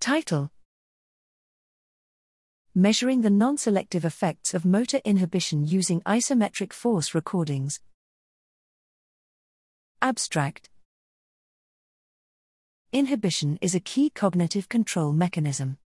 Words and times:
Title 0.00 0.50
Measuring 2.72 3.22
the 3.22 3.30
non 3.30 3.58
selective 3.58 4.04
effects 4.04 4.54
of 4.54 4.64
motor 4.64 5.00
inhibition 5.04 5.66
using 5.66 6.00
isometric 6.02 6.72
force 6.72 7.16
recordings. 7.16 7.80
Abstract 10.00 10.70
Inhibition 12.92 13.58
is 13.60 13.74
a 13.74 13.80
key 13.80 14.08
cognitive 14.08 14.68
control 14.68 15.12
mechanism. 15.12 15.78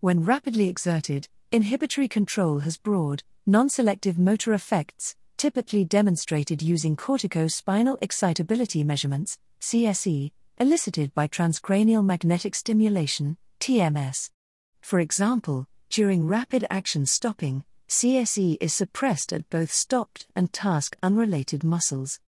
When 0.00 0.24
rapidly 0.24 0.68
exerted, 0.68 1.28
inhibitory 1.52 2.08
control 2.08 2.60
has 2.60 2.78
broad, 2.78 3.22
non 3.46 3.68
selective 3.68 4.18
motor 4.18 4.54
effects, 4.54 5.14
typically 5.36 5.84
demonstrated 5.84 6.62
using 6.62 6.96
corticospinal 6.96 7.98
excitability 8.00 8.82
measurements, 8.82 9.38
CSE, 9.60 10.32
elicited 10.58 11.14
by 11.14 11.28
transcranial 11.28 12.04
magnetic 12.04 12.54
stimulation, 12.54 13.36
TMS. 13.58 14.30
For 14.80 15.00
example, 15.00 15.66
during 15.90 16.26
rapid 16.26 16.66
action 16.70 17.06
stopping, 17.06 17.64
CSE 17.88 18.56
is 18.60 18.74
suppressed 18.74 19.32
at 19.32 19.48
both 19.50 19.72
stopped 19.72 20.26
and 20.36 20.52
task 20.52 20.96
unrelated 21.02 21.64
muscles. 21.64 22.20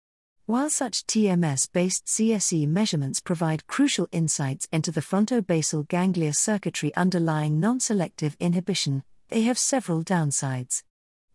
While 0.47 0.71
such 0.71 1.07
TMS 1.07 1.71
based 1.73 2.07
CSE 2.07 2.67
measurements 2.67 3.21
provide 3.21 3.67
crucial 3.67 4.09
insights 4.11 4.67
into 4.73 4.91
the 4.91 5.01
frontobasal 5.01 5.87
ganglia 5.87 6.33
circuitry 6.33 6.95
underlying 6.97 7.61
non 7.61 7.79
selective 7.79 8.37
inhibition, 8.41 9.05
they 9.29 9.43
have 9.43 9.59
several 9.59 10.03
downsides. 10.03 10.83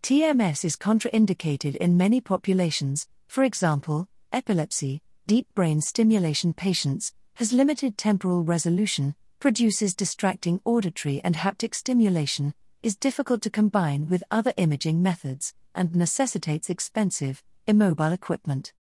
TMS 0.04 0.66
is 0.66 0.76
contraindicated 0.76 1.76
in 1.78 1.98
many 1.98 2.20
populations, 2.20 3.08
for 3.28 3.44
example, 3.44 4.08
epilepsy, 4.34 5.02
deep 5.28 5.48
brain 5.56 5.82
stimulation 5.82 6.54
patients, 6.54 7.14
has 7.36 7.54
limited 7.54 7.98
temporal 7.98 8.44
resolution, 8.44 9.16
produces 9.46 9.94
distracting 9.94 10.60
auditory 10.66 11.22
and 11.24 11.36
haptic 11.36 11.76
stimulation, 11.76 12.52
is 12.82 12.96
difficult 12.96 13.44
to 13.44 13.50
combine 13.52 14.10
with 14.10 14.24
other 14.32 14.52
imaging 14.58 15.04
methods, 15.04 15.54
and 15.76 15.96
necessitates 15.96 16.68
expensive, 16.68 17.44
immobile 17.68 18.12
equipment. 18.12 18.74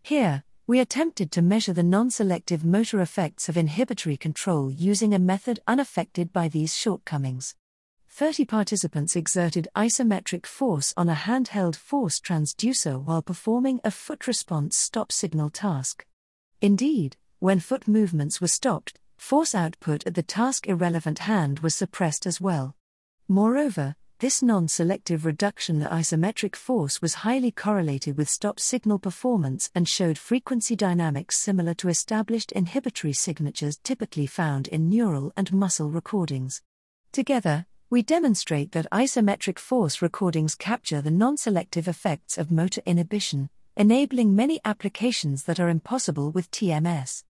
Here, 0.00 0.44
we 0.64 0.78
attempted 0.78 1.32
to 1.32 1.42
measure 1.42 1.72
the 1.72 1.82
non 1.82 2.08
selective 2.08 2.64
motor 2.64 3.00
effects 3.00 3.48
of 3.48 3.56
inhibitory 3.56 4.16
control 4.16 4.70
using 4.70 5.12
a 5.12 5.18
method 5.18 5.58
unaffected 5.66 6.32
by 6.32 6.46
these 6.46 6.76
shortcomings. 6.76 7.56
30 8.08 8.44
participants 8.44 9.16
exerted 9.16 9.66
isometric 9.74 10.46
force 10.46 10.94
on 10.96 11.08
a 11.08 11.16
handheld 11.16 11.74
force 11.74 12.20
transducer 12.20 13.02
while 13.02 13.22
performing 13.22 13.80
a 13.82 13.90
foot 13.90 14.28
response 14.28 14.76
stop 14.76 15.10
signal 15.10 15.50
task. 15.50 16.06
Indeed, 16.60 17.16
when 17.40 17.58
foot 17.58 17.88
movements 17.88 18.40
were 18.40 18.46
stopped, 18.46 19.00
force 19.22 19.54
output 19.54 20.04
at 20.04 20.14
the 20.14 20.22
task 20.22 20.66
irrelevant 20.66 21.20
hand 21.20 21.60
was 21.60 21.76
suppressed 21.76 22.26
as 22.26 22.40
well. 22.40 22.74
Moreover, 23.28 23.94
this 24.18 24.42
non 24.42 24.66
selective 24.66 25.24
reduction 25.24 25.80
in 25.80 25.86
isometric 25.86 26.56
force 26.56 27.00
was 27.00 27.22
highly 27.22 27.52
correlated 27.52 28.18
with 28.18 28.28
stop 28.28 28.58
signal 28.58 28.98
performance 28.98 29.70
and 29.76 29.88
showed 29.88 30.18
frequency 30.18 30.74
dynamics 30.74 31.38
similar 31.38 31.72
to 31.74 31.88
established 31.88 32.50
inhibitory 32.50 33.12
signatures 33.12 33.78
typically 33.84 34.26
found 34.26 34.66
in 34.68 34.90
neural 34.90 35.32
and 35.36 35.52
muscle 35.52 35.88
recordings. 35.88 36.60
Together, 37.12 37.66
we 37.90 38.02
demonstrate 38.02 38.72
that 38.72 38.90
isometric 38.90 39.58
force 39.58 40.02
recordings 40.02 40.56
capture 40.56 41.00
the 41.00 41.12
non 41.12 41.36
selective 41.36 41.86
effects 41.86 42.36
of 42.36 42.50
motor 42.50 42.82
inhibition, 42.84 43.50
enabling 43.76 44.34
many 44.34 44.60
applications 44.64 45.44
that 45.44 45.60
are 45.60 45.68
impossible 45.68 46.32
with 46.32 46.50
TMS. 46.50 47.22